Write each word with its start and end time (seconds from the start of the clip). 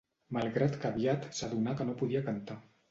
Malgrat 0.37 0.79
que 0.85 0.91
aviat 0.91 1.29
s'adonà 1.41 1.79
que 1.83 1.91
no 1.91 1.99
podia 2.05 2.29
cantar. 2.33 2.61